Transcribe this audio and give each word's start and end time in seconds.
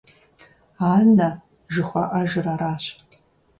Анэ 0.91 1.29
жыхуаӀэжыр 1.73 2.47
аращ! 2.53 2.83